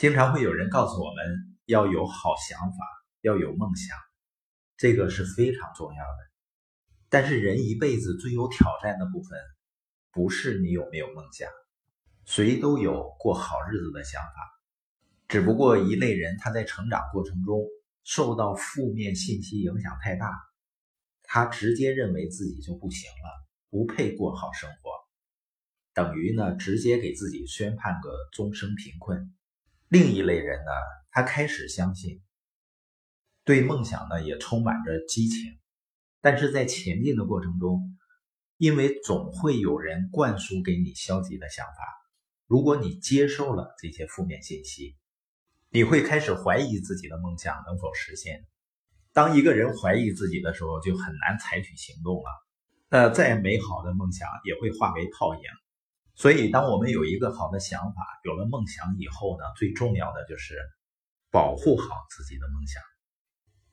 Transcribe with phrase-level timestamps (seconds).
[0.00, 2.78] 经常会有人告诉我们要有好想法，
[3.20, 3.98] 要有梦想，
[4.78, 6.18] 这个是非常重要的。
[7.10, 9.38] 但是人一辈子最有挑战的部分，
[10.10, 11.50] 不是你有没有梦想，
[12.24, 14.32] 谁都有过好日子的想法，
[15.28, 17.62] 只不过一类人他在成长过程中
[18.02, 20.32] 受到负面信息影响太大，
[21.24, 24.92] 他直接认为自己就不行了，不配过好生活。
[25.92, 29.34] 等于呢，直接给自己宣判个终生贫困。
[29.90, 30.70] 另一类人呢，
[31.10, 32.22] 他开始相信，
[33.44, 35.58] 对梦想呢也充满着激情，
[36.20, 37.98] 但是在前进的过程中，
[38.56, 41.74] 因为总会有人灌输给你消极的想法，
[42.46, 44.96] 如果你接受了这些负面信息，
[45.70, 48.46] 你会开始怀疑自己的梦想能否实现。
[49.12, 52.30] 当一个人怀疑自己的时候，就很难采取行动了。
[52.88, 55.40] 那再美好的梦想也会化为泡影。
[56.20, 60.54] 所以，当我们有一个好的想法，有了梦想以后呢，最重要的就是
[61.30, 62.82] 保护好自己的梦想。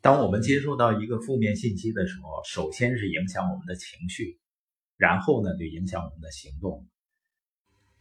[0.00, 4.38] 当我们接受到一个负面信息的时候，首先是影响我们的情绪，
[4.96, 6.86] 然后呢，就影响我们的行动。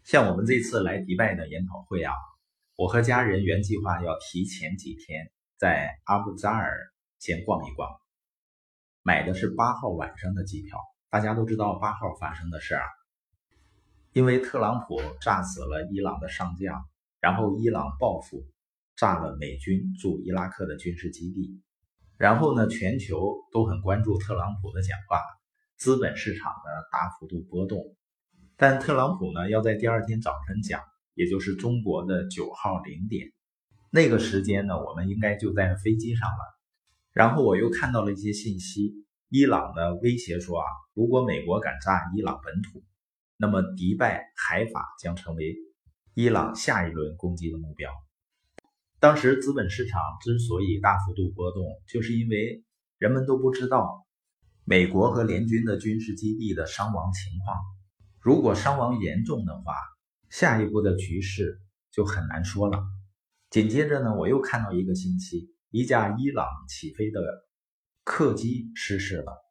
[0.04, 2.14] 像我们这次来迪拜的研讨会啊，
[2.76, 6.78] 我和家人原计划要提前几天在阿布扎尔
[7.18, 7.90] 先逛一逛，
[9.02, 10.78] 买的是八号晚上的机票。
[11.10, 12.84] 大家都知道八号发生的事啊。
[14.18, 16.84] 因为特朗普炸死了伊朗的上将，
[17.22, 18.48] 然后伊朗报复，
[18.96, 21.62] 炸了美军驻伊拉克的军事基地，
[22.18, 25.22] 然后呢，全球都很关注特朗普的讲话，
[25.78, 27.80] 资本市场呢大幅度波动。
[28.56, 30.82] 但特朗普呢要在第二天早晨讲，
[31.14, 33.32] 也就是中国的九号零点，
[33.92, 36.60] 那个时间呢，我们应该就在飞机上了。
[37.14, 38.96] 然后我又看到了一些信息，
[39.30, 42.82] 伊朗呢威胁说啊，如果美国敢炸伊朗本土。
[43.40, 45.56] 那么，迪拜海法将成为
[46.16, 47.92] 伊朗下一轮攻击的目标。
[49.00, 52.64] 当时资本市场之所以大幅度波动，就是因为
[52.98, 54.08] 人们都不知道
[54.64, 57.56] 美国和联军的军事基地的伤亡情况。
[58.20, 59.76] 如果伤亡严重的话，
[60.32, 61.62] 下一步的局势
[61.92, 62.84] 就很难说了。
[63.52, 67.22] 紧接着呢，我又看到一个信息：一架伊朗起飞的
[68.04, 69.47] 客机失事了。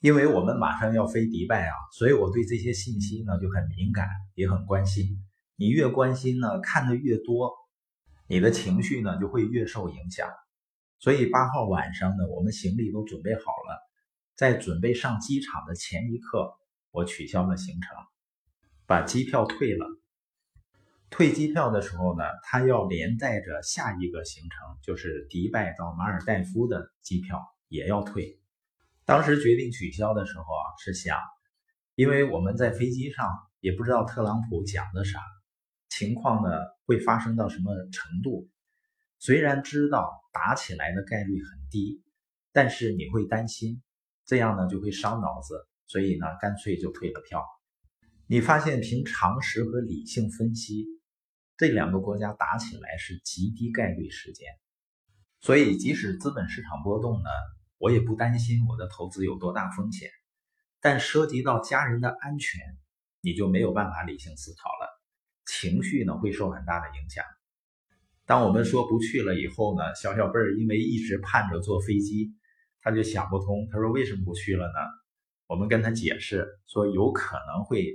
[0.00, 5.04] 因为我们马上要飞迪拜啊，所以我对这些信息呢就很敏感，也很关心。
[5.56, 7.52] 你越关心呢，看的越多，
[8.26, 10.26] 你的情绪呢就会越受影响。
[10.98, 13.78] 所以八号晚上呢，我们行李都准备好了，
[14.36, 16.50] 在准备上机场的前一刻，
[16.92, 17.94] 我取消了行程，
[18.86, 19.86] 把机票退了。
[21.10, 27.38] 退机票的时候呢，他要连带着下一个行程，就是迪拜到马尔代夫的机票
[27.68, 28.40] 也要退。
[29.10, 31.18] 当时决定取消的时候啊，是想，
[31.96, 33.26] 因为我们在飞机上
[33.58, 35.18] 也不知道特朗普讲的啥，
[35.88, 38.48] 情况呢会发生到什么程度。
[39.18, 42.04] 虽然知道打起来的概率很低，
[42.52, 43.82] 但是你会担心，
[44.26, 47.44] 这样呢就会伤脑子，所以呢干脆就退了票。
[48.28, 50.86] 你发现凭常识和理性分析，
[51.56, 54.46] 这两个国家打起来是极低概率事件，
[55.40, 57.28] 所以即使资本市场波动呢。
[57.80, 60.10] 我也不担心我的投资有多大风险，
[60.82, 62.60] 但涉及到家人的安全，
[63.22, 65.00] 你就没有办法理性思考了，
[65.46, 67.24] 情绪呢会受很大的影响。
[68.26, 72.34] 当我们说不去了以后呢，小小贝儿因为一直盼着坐飞机，
[72.82, 74.78] 他就想不通，他说为什么不去了呢？
[75.46, 77.86] 我们跟他解释说有可能会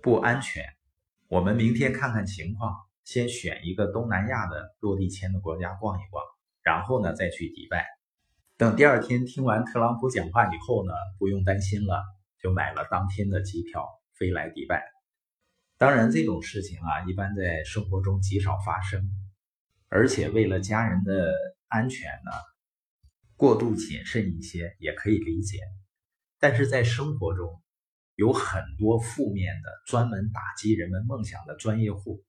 [0.00, 0.64] 不安全，
[1.26, 2.72] 我们明天看看情况，
[3.02, 6.24] 先选一个东南亚的落地签的国家逛一逛，
[6.62, 7.99] 然后呢再去迪拜。
[8.60, 12.04] 等第二天听完特朗普讲话以后呢，不用担心了，
[12.42, 13.88] 就买了当天的机票
[14.18, 14.84] 飞来迪拜。
[15.78, 19.10] 当然，这种事情啊，一般在生活中极少发生，
[19.88, 21.32] 而且为了家人的
[21.68, 22.30] 安全呢，
[23.34, 25.56] 过度谨慎一些也可以理解。
[26.38, 27.62] 但是在生活中，
[28.14, 32.22] 有很多负面的、专门打击人们梦想的专业户，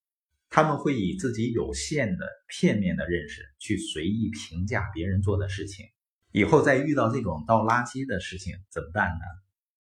[0.49, 5.87] 他们会以自己有限的、片面的认识去随意评价别人做的事情。
[6.33, 9.25] 以后再遇到这种倒垃圾的事情怎么办呢？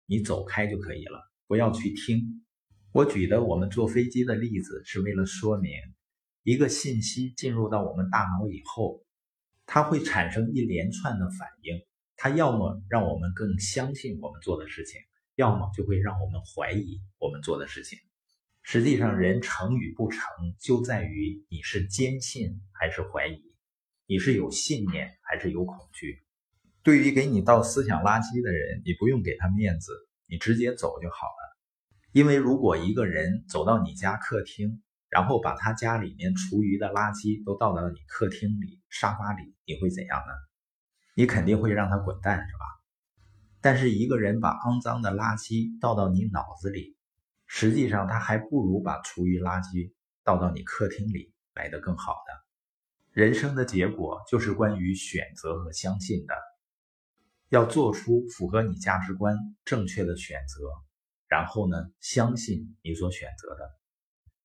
[0.05, 2.43] 你走开就可以了，不要去听。
[2.91, 5.71] 我举的我们坐飞机的例子是为了说明，
[6.43, 9.03] 一个信息进入到我们大脑以后，
[9.65, 11.81] 它会产生一连串的反应，
[12.15, 15.01] 它要么让我们更相信我们做的事情，
[15.33, 17.97] 要么就会让我们怀疑我们做的事情。
[18.61, 20.21] 实际上，人成与不成
[20.59, 23.41] 就在于你是坚信还是怀疑，
[24.05, 26.23] 你是有信念还是有恐惧。
[26.85, 29.91] 对于给你倒思想垃圾的人，你不用给他面子，
[30.27, 31.57] 你直接走就好了。
[32.11, 40.33] 因为如果一个人走到你家客厅，然后把他家里面厨余的垃圾都倒到你客厅里、沙发里，你会怎样呢？
[41.15, 42.65] 你肯定会让他滚蛋，是吧？
[43.61, 46.95] 但是一个人把肮脏的垃圾倒到你脑子里，
[47.47, 49.91] 实际上他还不如把厨余垃圾
[50.23, 52.45] 倒到你客厅里来得更好的。
[53.11, 56.35] 人生的结果就是关于选择和相信的，
[57.55, 60.67] 要做出符合你价值观正确的选择，
[61.29, 63.84] 然后呢，相信你所选择的。